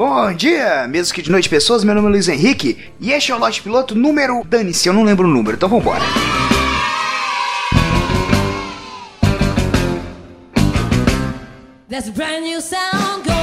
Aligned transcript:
Bom 0.00 0.32
dia, 0.32 0.88
mesmo 0.88 1.14
que 1.14 1.20
de 1.20 1.30
noite 1.30 1.46
pessoas, 1.46 1.84
meu 1.84 1.94
nome 1.94 2.08
é 2.08 2.10
Luiz 2.12 2.26
Henrique 2.26 2.78
e 2.98 3.12
este 3.12 3.32
é 3.32 3.34
o 3.34 3.38
Lote 3.38 3.60
Piloto 3.60 3.94
número... 3.94 4.42
Dane-se, 4.48 4.88
eu 4.88 4.94
não 4.94 5.02
lembro 5.02 5.28
o 5.28 5.30
número, 5.30 5.58
então 5.58 5.68
vambora. 5.68 6.00
There's 11.90 12.08
a 12.08 12.12
brand 12.12 12.42
new 12.42 12.62
sound 12.62 13.28
going 13.28 13.40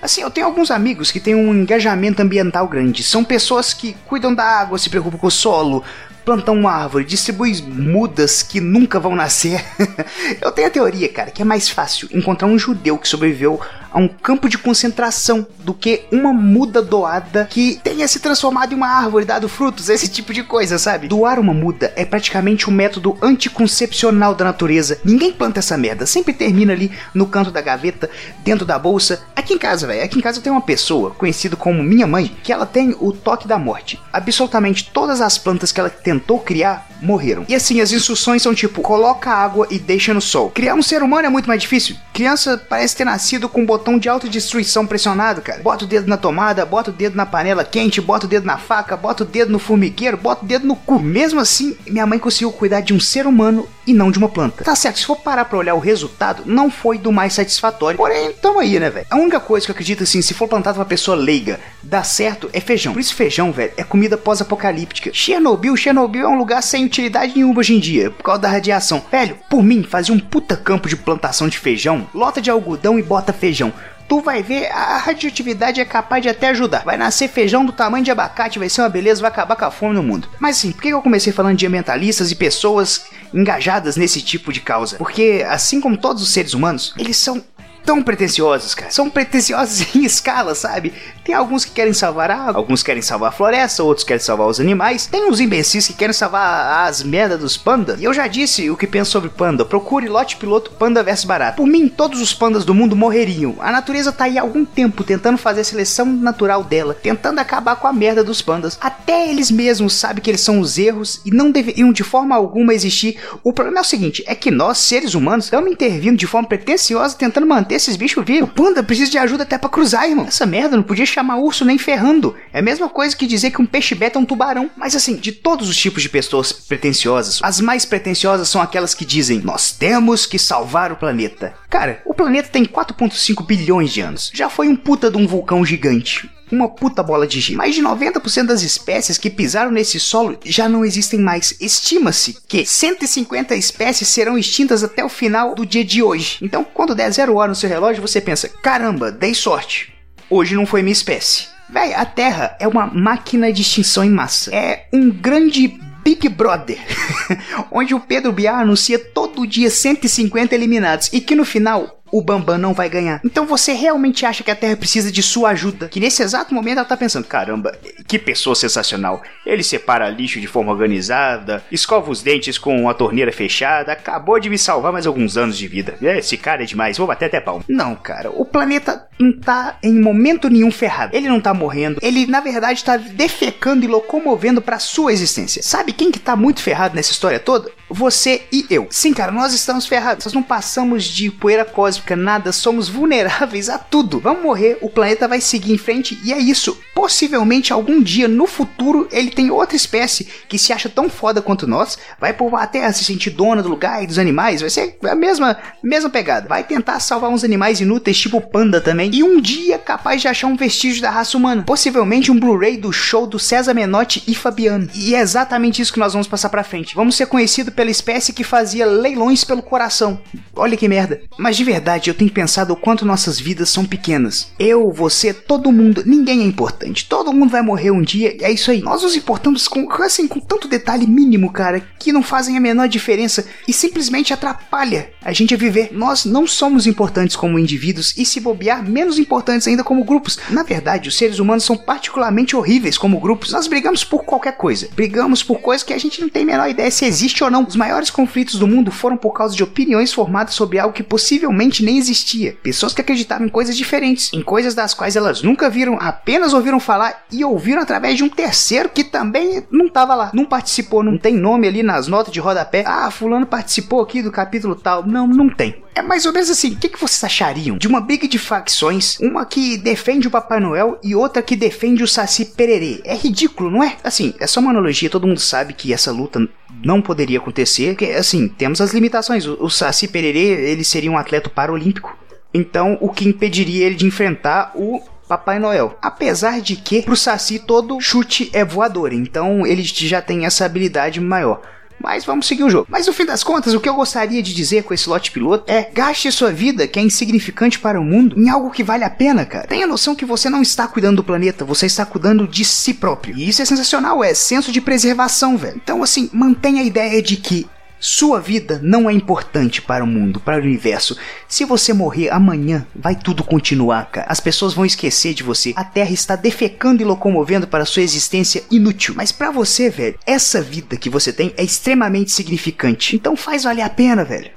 Assim, 0.00 0.20
eu 0.20 0.30
tenho 0.30 0.46
alguns 0.46 0.70
amigos 0.70 1.10
que 1.10 1.18
têm 1.18 1.34
um 1.34 1.52
engajamento 1.52 2.22
ambiental 2.22 2.68
grande. 2.68 3.02
São 3.02 3.24
pessoas 3.24 3.74
que 3.74 3.96
cuidam 4.06 4.32
da 4.32 4.44
água, 4.44 4.78
se 4.78 4.88
preocupam 4.88 5.18
com 5.18 5.26
o 5.26 5.30
solo, 5.32 5.82
plantar 6.26 6.50
uma 6.50 6.72
árvore, 6.72 7.04
distribui 7.04 7.62
mudas 7.62 8.42
que 8.42 8.60
nunca 8.60 8.98
vão 8.98 9.14
nascer. 9.14 9.64
eu 10.42 10.50
tenho 10.50 10.66
a 10.66 10.70
teoria, 10.70 11.08
cara, 11.08 11.30
que 11.30 11.40
é 11.40 11.44
mais 11.44 11.68
fácil 11.68 12.08
encontrar 12.12 12.48
um 12.48 12.58
judeu 12.58 12.98
que 12.98 13.06
sobreviveu 13.06 13.60
a 13.96 13.98
um 13.98 14.08
campo 14.08 14.46
de 14.46 14.58
concentração 14.58 15.46
do 15.60 15.72
que 15.72 16.04
uma 16.12 16.30
muda 16.30 16.82
doada 16.82 17.48
que 17.50 17.80
tenha 17.82 18.06
se 18.06 18.20
transformado 18.20 18.72
em 18.72 18.76
uma 18.76 18.88
árvore, 18.88 19.24
dado 19.24 19.48
frutos, 19.48 19.88
esse 19.88 20.06
tipo 20.06 20.34
de 20.34 20.42
coisa, 20.42 20.78
sabe? 20.78 21.08
Doar 21.08 21.40
uma 21.40 21.54
muda 21.54 21.90
é 21.96 22.04
praticamente 22.04 22.68
um 22.68 22.74
método 22.74 23.16
anticoncepcional 23.22 24.34
da 24.34 24.44
natureza. 24.44 25.00
Ninguém 25.02 25.32
planta 25.32 25.60
essa 25.60 25.78
merda, 25.78 26.04
sempre 26.04 26.34
termina 26.34 26.74
ali 26.74 26.92
no 27.14 27.26
canto 27.26 27.50
da 27.50 27.62
gaveta, 27.62 28.10
dentro 28.44 28.66
da 28.66 28.78
bolsa. 28.78 29.22
Aqui 29.34 29.54
em 29.54 29.58
casa, 29.58 29.86
velho, 29.86 30.04
aqui 30.04 30.18
em 30.18 30.22
casa 30.22 30.42
tenho 30.42 30.54
uma 30.54 30.60
pessoa 30.60 31.12
conhecida 31.12 31.56
como 31.56 31.82
minha 31.82 32.06
mãe, 32.06 32.30
que 32.42 32.52
ela 32.52 32.66
tem 32.66 32.94
o 33.00 33.12
toque 33.12 33.48
da 33.48 33.58
morte. 33.58 33.98
Absolutamente 34.12 34.90
todas 34.92 35.22
as 35.22 35.38
plantas 35.38 35.72
que 35.72 35.80
ela 35.80 35.88
tentou 35.88 36.38
criar 36.38 36.86
morreram. 37.00 37.44
E 37.48 37.54
assim, 37.54 37.80
as 37.80 37.92
instruções 37.92 38.42
são 38.42 38.54
tipo: 38.54 38.82
coloca 38.82 39.30
água 39.30 39.66
e 39.70 39.78
deixa 39.78 40.12
no 40.12 40.20
sol. 40.20 40.50
Criar 40.50 40.74
um 40.74 40.82
ser 40.82 41.02
humano 41.02 41.26
é 41.26 41.30
muito 41.30 41.46
mais 41.46 41.62
difícil. 41.62 41.96
Criança 42.12 42.62
parece 42.68 42.96
ter 42.96 43.04
nascido 43.04 43.48
com 43.48 43.62
um 43.62 43.66
botão 43.86 43.98
de 43.98 44.08
autodestruição 44.08 44.84
pressionado, 44.84 45.40
cara. 45.40 45.62
Bota 45.62 45.84
o 45.84 45.88
dedo 45.88 46.08
na 46.08 46.16
tomada, 46.16 46.66
bota 46.66 46.90
o 46.90 46.92
dedo 46.92 47.16
na 47.16 47.24
panela 47.24 47.64
quente, 47.64 48.00
bota 48.00 48.26
o 48.26 48.28
dedo 48.28 48.44
na 48.44 48.58
faca, 48.58 48.96
bota 48.96 49.22
o 49.22 49.26
dedo 49.26 49.52
no 49.52 49.60
formigueiro, 49.60 50.16
bota 50.16 50.44
o 50.44 50.46
dedo 50.46 50.66
no 50.66 50.74
cu. 50.74 50.98
Mesmo 50.98 51.38
assim, 51.38 51.76
minha 51.86 52.04
mãe 52.04 52.18
conseguiu 52.18 52.50
cuidar 52.50 52.80
de 52.80 52.92
um 52.92 52.98
ser 52.98 53.26
humano 53.28 53.68
e 53.86 53.94
não 53.94 54.10
de 54.10 54.18
uma 54.18 54.28
planta. 54.28 54.64
Tá 54.64 54.74
certo, 54.74 54.98
se 54.98 55.06
for 55.06 55.16
parar 55.16 55.44
pra 55.44 55.58
olhar 55.58 55.74
o 55.74 55.78
resultado, 55.78 56.42
não 56.46 56.70
foi 56.70 56.98
do 56.98 57.12
mais 57.12 57.32
satisfatório. 57.34 57.96
Porém, 57.96 58.32
tamo 58.32 58.58
aí, 58.58 58.78
né, 58.78 58.90
velho? 58.90 59.06
A 59.10 59.16
única 59.16 59.40
coisa 59.40 59.66
que 59.66 59.70
eu 59.70 59.74
acredito 59.74 60.02
assim, 60.02 60.20
se 60.20 60.34
for 60.34 60.48
plantado 60.48 60.76
pra 60.76 60.84
pessoa 60.84 61.16
leiga, 61.16 61.60
dá 61.82 62.02
certo, 62.02 62.50
é 62.52 62.60
feijão. 62.60 62.92
Por 62.92 63.00
isso, 63.00 63.14
feijão, 63.14 63.52
velho, 63.52 63.72
é 63.76 63.84
comida 63.84 64.16
pós-apocalíptica. 64.16 65.10
Chernobyl, 65.12 65.76
Chernobyl 65.76 66.24
é 66.24 66.28
um 66.28 66.38
lugar 66.38 66.62
sem 66.62 66.84
utilidade 66.84 67.34
nenhuma 67.34 67.60
hoje 67.60 67.74
em 67.74 67.80
dia, 67.80 68.10
por 68.10 68.22
causa 68.22 68.42
da 68.42 68.48
radiação. 68.48 69.02
Velho, 69.10 69.38
por 69.48 69.62
mim, 69.62 69.82
fazia 69.82 70.14
um 70.14 70.18
puta 70.18 70.56
campo 70.56 70.88
de 70.88 70.96
plantação 70.96 71.48
de 71.48 71.58
feijão, 71.58 72.08
lota 72.14 72.40
de 72.40 72.50
algodão 72.50 72.98
e 72.98 73.02
bota 73.02 73.32
feijão 73.32 73.72
tu 74.08 74.20
vai 74.20 74.42
ver 74.42 74.70
a 74.70 74.98
radioatividade 74.98 75.80
é 75.80 75.84
capaz 75.84 76.22
de 76.22 76.28
até 76.28 76.48
ajudar. 76.48 76.84
Vai 76.84 76.96
nascer 76.96 77.28
feijão 77.28 77.64
do 77.64 77.72
tamanho 77.72 78.04
de 78.04 78.10
abacate, 78.10 78.58
vai 78.58 78.68
ser 78.68 78.82
uma 78.82 78.88
beleza, 78.88 79.20
vai 79.20 79.30
acabar 79.30 79.56
com 79.56 79.64
a 79.64 79.70
fome 79.70 79.94
no 79.94 80.02
mundo. 80.02 80.28
Mas 80.38 80.58
assim, 80.58 80.72
por 80.72 80.82
que 80.82 80.88
eu 80.88 81.02
comecei 81.02 81.32
falando 81.32 81.56
de 81.56 81.66
ambientalistas 81.66 82.30
e 82.30 82.34
pessoas 82.34 83.06
engajadas 83.32 83.96
nesse 83.96 84.22
tipo 84.22 84.52
de 84.52 84.60
causa? 84.60 84.96
Porque, 84.96 85.44
assim 85.48 85.80
como 85.80 85.96
todos 85.96 86.22
os 86.22 86.30
seres 86.30 86.54
humanos, 86.54 86.94
eles 86.98 87.16
são 87.16 87.42
tão 87.86 88.02
pretensiosos, 88.02 88.74
cara. 88.74 88.90
São 88.90 89.08
pretensiosos 89.08 89.86
em 89.94 90.04
escala, 90.04 90.54
sabe? 90.56 90.92
Tem 91.24 91.34
alguns 91.34 91.64
que 91.64 91.70
querem 91.70 91.92
salvar 91.92 92.30
a 92.30 92.36
água, 92.36 92.60
alguns 92.60 92.82
querem 92.82 93.00
salvar 93.00 93.28
a 93.30 93.32
floresta, 93.32 93.82
outros 93.82 94.04
querem 94.04 94.22
salvar 94.22 94.48
os 94.48 94.60
animais. 94.60 95.06
Tem 95.06 95.28
uns 95.28 95.40
imbecis 95.40 95.86
que 95.86 95.94
querem 95.94 96.12
salvar 96.12 96.86
as 96.86 97.02
merdas 97.02 97.38
dos 97.38 97.56
pandas. 97.56 98.00
E 98.00 98.04
eu 98.04 98.12
já 98.12 98.26
disse 98.26 98.68
o 98.68 98.76
que 98.76 98.86
penso 98.86 99.12
sobre 99.12 99.30
panda. 99.30 99.64
Procure 99.64 100.08
lote 100.08 100.36
piloto 100.36 100.72
panda 100.72 101.02
versus 101.02 101.24
barato. 101.24 101.56
Por 101.58 101.66
mim, 101.66 101.88
todos 101.88 102.20
os 102.20 102.34
pandas 102.34 102.64
do 102.64 102.74
mundo 102.74 102.96
morreriam. 102.96 103.56
A 103.60 103.70
natureza 103.70 104.12
tá 104.12 104.24
aí 104.24 104.36
há 104.36 104.42
algum 104.42 104.64
tempo 104.64 105.04
tentando 105.04 105.38
fazer 105.38 105.60
a 105.60 105.64
seleção 105.64 106.06
natural 106.06 106.64
dela, 106.64 106.94
tentando 106.94 107.38
acabar 107.38 107.76
com 107.76 107.86
a 107.86 107.92
merda 107.92 108.24
dos 108.24 108.42
pandas. 108.42 108.76
Até 108.80 109.30
eles 109.30 109.50
mesmos 109.50 109.94
sabem 109.94 110.22
que 110.22 110.30
eles 110.30 110.40
são 110.40 110.58
os 110.58 110.76
erros 110.76 111.20
e 111.24 111.30
não 111.30 111.50
deveriam 111.50 111.92
de 111.92 112.02
forma 112.02 112.34
alguma 112.34 112.74
existir. 112.74 113.18
O 113.44 113.52
problema 113.52 113.78
é 113.78 113.82
o 113.82 113.84
seguinte, 113.84 114.24
é 114.26 114.34
que 114.34 114.50
nós, 114.50 114.78
seres 114.78 115.14
humanos, 115.14 115.46
estamos 115.46 115.70
intervindo 115.70 116.16
de 116.16 116.26
forma 116.26 116.48
pretensiosa 116.48 117.16
tentando 117.16 117.46
manter 117.46 117.75
esses 117.76 117.96
bichos 117.96 118.24
vivos. 118.24 118.50
Panda 118.54 118.82
precisa 118.82 119.10
de 119.10 119.18
ajuda 119.18 119.42
até 119.42 119.58
para 119.58 119.68
cruzar, 119.68 120.08
irmão. 120.08 120.26
Essa 120.26 120.46
merda 120.46 120.76
não 120.76 120.82
podia 120.82 121.06
chamar 121.06 121.36
urso 121.36 121.64
nem 121.64 121.78
ferrando. 121.78 122.34
É 122.52 122.58
a 122.58 122.62
mesma 122.62 122.88
coisa 122.88 123.16
que 123.16 123.26
dizer 123.26 123.50
que 123.50 123.60
um 123.60 123.66
peixe 123.66 123.94
beta 123.94 124.18
é 124.18 124.22
um 124.22 124.24
tubarão. 124.24 124.70
Mas 124.76 124.94
assim, 124.94 125.16
de 125.16 125.32
todos 125.32 125.68
os 125.68 125.76
tipos 125.76 126.02
de 126.02 126.08
pessoas 126.08 126.52
pretensiosas, 126.52 127.40
as 127.42 127.60
mais 127.60 127.84
pretensiosas 127.84 128.48
são 128.48 128.60
aquelas 128.60 128.94
que 128.94 129.04
dizem: 129.04 129.40
Nós 129.40 129.72
temos 129.72 130.26
que 130.26 130.38
salvar 130.38 130.90
o 130.92 130.96
planeta. 130.96 131.54
Cara, 131.68 132.02
o 132.04 132.14
planeta 132.14 132.48
tem 132.48 132.64
4,5 132.64 133.44
bilhões 133.46 133.92
de 133.92 134.00
anos. 134.00 134.30
Já 134.34 134.48
foi 134.48 134.68
um 134.68 134.76
puta 134.76 135.10
de 135.10 135.16
um 135.16 135.26
vulcão 135.26 135.64
gigante 135.64 136.30
uma 136.50 136.68
puta 136.68 137.02
bola 137.02 137.26
de 137.26 137.40
gelo. 137.40 137.58
Mais 137.58 137.74
de 137.74 137.82
90% 137.82 138.46
das 138.46 138.62
espécies 138.62 139.18
que 139.18 139.30
pisaram 139.30 139.70
nesse 139.70 139.98
solo 139.98 140.38
já 140.44 140.68
não 140.68 140.84
existem 140.84 141.20
mais. 141.20 141.56
Estima-se 141.60 142.36
que 142.46 142.64
150 142.64 143.54
espécies 143.56 144.08
serão 144.08 144.38
extintas 144.38 144.84
até 144.84 145.04
o 145.04 145.08
final 145.08 145.54
do 145.54 145.66
dia 145.66 145.84
de 145.84 146.02
hoje. 146.02 146.38
Então, 146.42 146.64
quando 146.64 146.94
der 146.94 147.10
zero 147.10 147.36
hora 147.36 147.48
no 147.48 147.54
seu 147.54 147.68
relógio, 147.68 148.02
você 148.02 148.20
pensa: 148.20 148.48
caramba, 148.62 149.10
dei 149.10 149.34
sorte. 149.34 149.92
Hoje 150.28 150.54
não 150.54 150.66
foi 150.66 150.82
minha 150.82 150.92
espécie. 150.92 151.46
Véi, 151.68 151.94
a 151.94 152.04
Terra 152.04 152.56
é 152.60 152.68
uma 152.68 152.86
máquina 152.86 153.52
de 153.52 153.62
extinção 153.62 154.04
em 154.04 154.10
massa. 154.10 154.54
É 154.54 154.86
um 154.92 155.10
grande 155.10 155.80
Big 156.04 156.28
Brother, 156.28 156.78
onde 157.72 157.92
o 157.92 157.98
Pedro 157.98 158.32
Biar 158.32 158.60
anuncia 158.60 158.96
todo 158.96 159.44
dia 159.44 159.68
150 159.68 160.54
eliminados 160.54 161.10
e 161.12 161.20
que 161.20 161.34
no 161.34 161.44
final 161.44 162.00
o 162.16 162.22
Bambam 162.22 162.56
não 162.56 162.72
vai 162.72 162.88
ganhar. 162.88 163.20
Então 163.22 163.46
você 163.46 163.72
realmente 163.72 164.24
acha 164.24 164.42
que 164.42 164.50
a 164.50 164.56
Terra 164.56 164.76
precisa 164.76 165.12
de 165.12 165.22
sua 165.22 165.50
ajuda? 165.50 165.88
Que 165.88 166.00
nesse 166.00 166.22
exato 166.22 166.54
momento 166.54 166.78
ela 166.78 166.86
tá 166.86 166.96
pensando: 166.96 167.26
caramba, 167.26 167.76
que 168.06 168.18
pessoa 168.18 168.54
sensacional. 168.54 169.22
Ele 169.44 169.62
separa 169.62 170.08
lixo 170.08 170.40
de 170.40 170.46
forma 170.46 170.72
organizada, 170.72 171.62
escova 171.70 172.10
os 172.10 172.22
dentes 172.22 172.56
com 172.56 172.88
a 172.88 172.94
torneira 172.94 173.30
fechada, 173.30 173.92
acabou 173.92 174.40
de 174.40 174.48
me 174.48 174.58
salvar 174.58 174.92
mais 174.92 175.06
alguns 175.06 175.36
anos 175.36 175.58
de 175.58 175.68
vida. 175.68 175.96
É, 176.02 176.18
esse 176.18 176.36
cara 176.36 176.62
é 176.62 176.66
demais, 176.66 176.96
vou 176.96 177.06
bater 177.06 177.26
até 177.26 177.40
pau. 177.40 177.62
Não, 177.68 177.94
cara, 177.94 178.30
o 178.30 178.44
planeta 178.44 179.06
não 179.18 179.32
tá 179.38 179.78
em 179.82 180.00
momento 180.00 180.48
nenhum 180.48 180.70
ferrado. 180.70 181.14
Ele 181.14 181.28
não 181.28 181.40
tá 181.40 181.52
morrendo, 181.52 181.98
ele 182.02 182.26
na 182.26 182.40
verdade 182.40 182.82
tá 182.82 182.96
defecando 182.96 183.84
e 183.84 183.88
locomovendo 183.88 184.62
para 184.62 184.78
sua 184.78 185.12
existência. 185.12 185.62
Sabe 185.62 185.92
quem 185.92 186.10
que 186.10 186.18
tá 186.18 186.34
muito 186.34 186.62
ferrado 186.62 186.94
nessa 186.94 187.12
história 187.12 187.38
toda? 187.38 187.70
Você 187.88 188.42
e 188.52 188.66
eu. 188.68 188.86
Sim, 188.90 189.12
cara, 189.12 189.30
nós 189.30 189.54
estamos 189.54 189.86
ferrados. 189.86 190.24
Nós 190.24 190.34
não 190.34 190.42
passamos 190.42 191.04
de 191.04 191.30
poeira 191.30 191.64
cósmica, 191.64 192.16
nada, 192.16 192.52
somos 192.52 192.88
vulneráveis 192.88 193.68
a 193.68 193.78
tudo. 193.78 194.18
Vamos 194.18 194.42
morrer, 194.42 194.78
o 194.80 194.90
planeta 194.90 195.28
vai 195.28 195.40
seguir 195.40 195.72
em 195.72 195.78
frente 195.78 196.18
e 196.24 196.32
é 196.32 196.38
isso. 196.38 196.78
Possivelmente 196.94 197.72
algum 197.72 198.02
dia 198.02 198.26
no 198.26 198.46
futuro 198.46 199.08
ele 199.12 199.30
tem 199.30 199.50
outra 199.50 199.76
espécie 199.76 200.26
que 200.48 200.58
se 200.58 200.72
acha 200.72 200.88
tão 200.88 201.08
foda 201.08 201.42
quanto 201.42 201.66
nós, 201.66 201.98
vai 202.18 202.32
povoar 202.32 202.64
a 202.64 202.66
Terra, 202.66 202.92
se 202.92 203.04
sentir 203.04 203.30
dona 203.30 203.62
do 203.62 203.68
lugar 203.68 204.02
e 204.02 204.06
dos 204.06 204.18
animais, 204.18 204.60
vai 204.60 204.70
ser 204.70 204.98
a 205.04 205.14
mesma, 205.14 205.56
mesma 205.82 206.10
pegada. 206.10 206.48
Vai 206.48 206.64
tentar 206.64 206.98
salvar 207.00 207.30
uns 207.30 207.44
animais 207.44 207.80
inúteis, 207.80 208.18
tipo 208.18 208.40
panda 208.40 208.80
também, 208.80 209.10
e 209.14 209.22
um 209.22 209.40
dia 209.40 209.78
capaz 209.78 210.20
de 210.20 210.28
achar 210.28 210.46
um 210.46 210.56
vestígio 210.56 211.02
da 211.02 211.10
raça 211.10 211.36
humana. 211.36 211.62
Possivelmente 211.62 212.32
um 212.32 212.38
Blu-ray 212.38 212.76
do 212.76 212.92
show 212.92 213.26
do 213.26 213.38
César 213.38 213.74
Menotti 213.74 214.22
e 214.26 214.34
Fabiano. 214.34 214.88
E 214.94 215.14
é 215.14 215.20
exatamente 215.20 215.80
isso 215.80 215.92
que 215.92 215.98
nós 215.98 216.12
vamos 216.12 216.26
passar 216.26 216.48
pra 216.48 216.64
frente. 216.64 216.94
Vamos 216.94 217.16
ser 217.16 217.26
conhecidos 217.26 217.72
pela 217.76 217.90
espécie 217.90 218.32
que 218.32 218.42
fazia 218.42 218.86
leilões 218.86 219.44
pelo 219.44 219.62
coração. 219.62 220.20
Olha 220.56 220.76
que 220.76 220.88
merda. 220.88 221.20
Mas 221.38 221.56
de 221.56 221.64
verdade, 221.64 222.08
eu 222.08 222.14
tenho 222.14 222.30
pensado 222.30 222.72
o 222.72 222.76
quanto 222.76 223.04
nossas 223.04 223.38
vidas 223.38 223.68
são 223.68 223.84
pequenas. 223.84 224.50
Eu, 224.58 224.90
você, 224.90 225.34
todo 225.34 225.70
mundo, 225.70 226.02
ninguém 226.06 226.40
é 226.40 226.44
importante. 226.44 227.06
Todo 227.06 227.32
mundo 227.32 227.50
vai 227.50 227.60
morrer 227.60 227.90
um 227.90 228.00
dia, 228.00 228.34
e 228.40 228.42
é 228.42 228.50
isso 228.50 228.70
aí. 228.70 228.80
Nós 228.80 229.02
nos 229.02 229.14
importamos 229.14 229.68
com, 229.68 229.86
assim, 230.02 230.26
com 230.26 230.40
tanto 230.40 230.66
detalhe 230.66 231.06
mínimo, 231.06 231.52
cara, 231.52 231.80
que 231.98 232.12
não 232.12 232.22
fazem 232.22 232.56
a 232.56 232.60
menor 232.60 232.88
diferença 232.88 233.44
e 233.68 233.72
simplesmente 233.72 234.32
atrapalha 234.32 235.10
a 235.22 235.32
gente 235.32 235.54
a 235.54 235.58
viver. 235.58 235.90
Nós 235.92 236.24
não 236.24 236.46
somos 236.46 236.86
importantes 236.86 237.36
como 237.36 237.58
indivíduos 237.58 238.14
e 238.16 238.24
se 238.24 238.40
bobear, 238.40 238.82
menos 238.88 239.18
importantes 239.18 239.68
ainda 239.68 239.84
como 239.84 240.04
grupos. 240.04 240.38
Na 240.48 240.62
verdade, 240.62 241.08
os 241.08 241.16
seres 241.16 241.38
humanos 241.38 241.64
são 241.64 241.76
particularmente 241.76 242.56
horríveis 242.56 242.96
como 242.96 243.20
grupos. 243.20 243.52
Nós 243.52 243.66
brigamos 243.66 244.04
por 244.04 244.24
qualquer 244.24 244.56
coisa. 244.56 244.88
Brigamos 244.94 245.42
por 245.42 245.60
coisas 245.60 245.82
que 245.82 245.92
a 245.92 245.98
gente 245.98 246.20
não 246.20 246.28
tem 246.28 246.44
a 246.44 246.46
menor 246.46 246.70
ideia 246.70 246.90
se 246.90 247.04
existe 247.04 247.44
ou 247.44 247.50
não. 247.50 247.64
Os 247.64 247.76
maiores 247.76 248.08
conflitos 248.08 248.58
do 248.58 248.66
mundo 248.66 248.90
foram 248.90 249.16
por 249.16 249.32
causa 249.32 249.54
de 249.54 249.62
opiniões 249.62 250.12
formadas 250.12 250.45
sobre 250.52 250.78
algo 250.78 250.94
que 250.94 251.02
possivelmente 251.02 251.84
nem 251.84 251.98
existia. 251.98 252.56
Pessoas 252.62 252.92
que 252.92 253.00
acreditavam 253.00 253.46
em 253.46 253.50
coisas 253.50 253.76
diferentes, 253.76 254.32
em 254.32 254.42
coisas 254.42 254.74
das 254.74 254.94
quais 254.94 255.16
elas 255.16 255.42
nunca 255.42 255.70
viram, 255.70 255.98
apenas 256.00 256.52
ouviram 256.52 256.80
falar 256.80 257.26
e 257.30 257.44
ouviram 257.44 257.82
através 257.82 258.16
de 258.16 258.24
um 258.24 258.28
terceiro 258.28 258.88
que 258.88 259.04
também 259.04 259.64
não 259.70 259.86
estava 259.86 260.14
lá, 260.14 260.30
não 260.32 260.44
participou, 260.44 261.02
não 261.02 261.18
tem 261.18 261.34
nome 261.34 261.66
ali 261.66 261.82
nas 261.82 262.08
notas 262.08 262.32
de 262.32 262.40
rodapé. 262.40 262.84
Ah, 262.86 263.10
fulano 263.10 263.46
participou 263.46 264.02
aqui 264.02 264.22
do 264.22 264.32
capítulo 264.32 264.74
tal. 264.74 265.06
Não, 265.06 265.26
não 265.26 265.48
tem. 265.48 265.85
É 265.96 266.02
mais 266.02 266.26
ou 266.26 266.32
menos 266.32 266.50
assim, 266.50 266.74
o 266.74 266.76
que, 266.76 266.90
que 266.90 267.00
vocês 267.00 267.24
achariam 267.24 267.78
de 267.78 267.88
uma 267.88 268.02
briga 268.02 268.28
de 268.28 268.38
facções, 268.38 269.18
uma 269.18 269.46
que 269.46 269.78
defende 269.78 270.28
o 270.28 270.30
Papai 270.30 270.60
Noel 270.60 270.98
e 271.02 271.14
outra 271.14 271.40
que 271.40 271.56
defende 271.56 272.02
o 272.02 272.06
Saci 272.06 272.44
Pererê? 272.44 273.00
É 273.02 273.14
ridículo, 273.14 273.70
não 273.70 273.82
é? 273.82 273.96
Assim, 274.04 274.34
é 274.38 274.46
só 274.46 274.60
uma 274.60 274.72
analogia, 274.72 275.08
todo 275.08 275.26
mundo 275.26 275.40
sabe 275.40 275.72
que 275.72 275.94
essa 275.94 276.12
luta 276.12 276.46
não 276.84 277.00
poderia 277.00 277.38
acontecer, 277.38 277.94
porque 277.94 278.12
assim, 278.12 278.46
temos 278.46 278.82
as 278.82 278.92
limitações. 278.92 279.46
O, 279.46 279.56
o 279.58 279.70
Saci 279.70 280.06
Pererê, 280.06 280.70
ele 280.70 280.84
seria 280.84 281.10
um 281.10 281.16
atleta 281.16 281.48
paralímpico, 281.48 282.14
então 282.52 282.98
o 283.00 283.08
que 283.08 283.26
impediria 283.26 283.86
ele 283.86 283.94
de 283.94 284.04
enfrentar 284.04 284.72
o 284.74 285.00
Papai 285.26 285.58
Noel. 285.58 285.96
Apesar 286.02 286.60
de 286.60 286.76
que 286.76 287.00
pro 287.00 287.16
Saci 287.16 287.58
todo 287.58 287.98
chute 288.02 288.50
é 288.52 288.62
voador, 288.66 289.14
então 289.14 289.66
ele 289.66 289.82
já 289.82 290.20
tem 290.20 290.44
essa 290.44 290.66
habilidade 290.66 291.22
maior. 291.22 291.62
Mas 291.98 292.24
vamos 292.24 292.46
seguir 292.46 292.62
o 292.62 292.70
jogo. 292.70 292.86
Mas 292.90 293.06
no 293.06 293.12
fim 293.12 293.24
das 293.24 293.42
contas, 293.42 293.74
o 293.74 293.80
que 293.80 293.88
eu 293.88 293.94
gostaria 293.94 294.42
de 294.42 294.54
dizer 294.54 294.84
com 294.84 294.94
esse 294.94 295.08
lote 295.08 295.30
piloto 295.30 295.64
é: 295.70 295.88
gaste 295.92 296.30
sua 296.30 296.52
vida, 296.52 296.86
que 296.86 296.98
é 296.98 297.02
insignificante 297.02 297.78
para 297.78 298.00
o 298.00 298.04
mundo, 298.04 298.38
em 298.38 298.48
algo 298.48 298.70
que 298.70 298.84
vale 298.84 299.04
a 299.04 299.10
pena, 299.10 299.44
cara. 299.44 299.66
Tenha 299.66 299.86
noção 299.86 300.14
que 300.14 300.24
você 300.24 300.48
não 300.48 300.62
está 300.62 300.86
cuidando 300.86 301.16
do 301.16 301.24
planeta, 301.24 301.64
você 301.64 301.86
está 301.86 302.04
cuidando 302.04 302.46
de 302.46 302.64
si 302.64 302.94
próprio. 302.94 303.36
E 303.36 303.48
isso 303.48 303.62
é 303.62 303.64
sensacional, 303.64 304.22
é 304.22 304.34
senso 304.34 304.70
de 304.70 304.80
preservação, 304.80 305.56
velho. 305.56 305.80
Então, 305.82 306.02
assim, 306.02 306.28
mantenha 306.32 306.82
a 306.82 306.84
ideia 306.84 307.22
de 307.22 307.36
que 307.36 307.66
sua 307.98 308.40
vida 308.40 308.78
não 308.82 309.08
é 309.08 309.12
importante 309.12 309.80
para 309.80 310.04
o 310.04 310.06
mundo, 310.06 310.38
para 310.38 310.58
o 310.58 310.64
universo. 310.64 311.16
Se 311.48 311.64
você 311.64 311.92
morrer 311.92 312.30
amanhã, 312.30 312.86
vai 312.94 313.16
tudo 313.16 313.42
continuar, 313.42 314.10
cara. 314.10 314.26
As 314.28 314.38
pessoas 314.38 314.74
vão 314.74 314.84
esquecer 314.84 315.32
de 315.34 315.42
você. 315.42 315.72
A 315.76 315.84
Terra 315.84 316.10
está 316.10 316.36
defecando 316.36 317.02
e 317.02 317.04
locomovendo 317.04 317.66
para 317.66 317.86
sua 317.86 318.02
existência 318.02 318.62
inútil. 318.70 319.14
Mas 319.16 319.32
para 319.32 319.50
você, 319.50 319.88
velho, 319.88 320.18
essa 320.26 320.60
vida 320.60 320.96
que 320.96 321.08
você 321.08 321.32
tem 321.32 321.54
é 321.56 321.64
extremamente 321.64 322.32
significante. 322.32 323.16
Então 323.16 323.34
faz 323.36 323.64
valer 323.64 323.82
a 323.82 323.90
pena, 323.90 324.24
velho. 324.24 324.50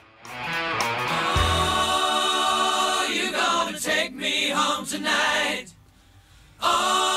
Oh, 6.61 7.08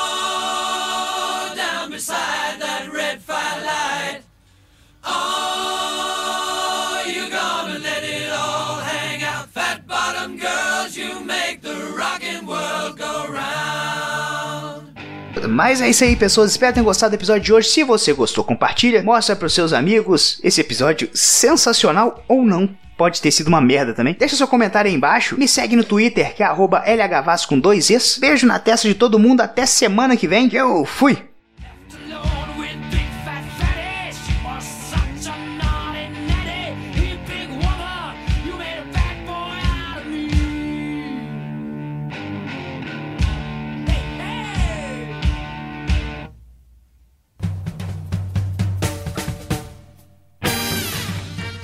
Mas 15.53 15.81
é 15.81 15.89
isso 15.89 16.03
aí, 16.03 16.15
pessoas. 16.15 16.51
Espero 16.51 16.73
ter 16.73 16.81
gostado 16.81 17.11
do 17.11 17.19
episódio 17.19 17.43
de 17.43 17.53
hoje. 17.53 17.69
Se 17.69 17.83
você 17.83 18.11
gostou, 18.11 18.43
compartilha, 18.43 19.03
mostra 19.03 19.35
para 19.35 19.45
os 19.45 19.53
seus 19.53 19.71
amigos 19.71 20.39
esse 20.43 20.59
episódio 20.59 21.09
sensacional 21.13 22.23
ou 22.27 22.43
não. 22.43 22.67
Pode 22.97 23.21
ter 23.21 23.31
sido 23.31 23.47
uma 23.47 23.61
merda 23.61 23.93
também. 23.93 24.15
Deixa 24.17 24.35
seu 24.35 24.47
comentário 24.47 24.89
aí 24.89 24.95
embaixo. 24.95 25.37
Me 25.37 25.47
segue 25.47 25.75
no 25.75 25.83
Twitter, 25.83 26.33
que 26.35 26.43
é 26.43 26.47
LHVAS 26.47 27.45
com 27.45 27.59
dois 27.59 27.89
Es. 27.89 28.17
Beijo 28.19 28.47
na 28.47 28.57
testa 28.57 28.87
de 28.87 28.95
todo 28.95 29.19
mundo. 29.19 29.41
Até 29.41 29.65
semana 29.65 30.17
que 30.17 30.27
vem. 30.27 30.49
Eu 30.53 30.85
fui! 30.85 31.32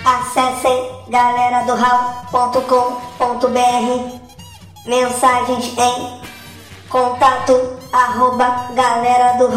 Acessem 0.10 0.90
galera 1.08 1.66
do 1.66 1.76
mensagens 4.88 5.66
em 5.78 6.22
contato 6.90 7.78
arroba 7.94 8.70
galera 8.74 9.38
do 9.38 9.50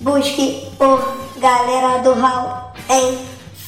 busque 0.00 0.72
por 0.78 0.98
Galera 1.36 1.98
do 1.98 2.14
Hall 2.14 2.72
em 2.88 3.18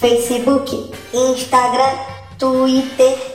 Facebook, 0.00 0.90
Instagram, 1.12 1.94
Twitter 2.38 3.27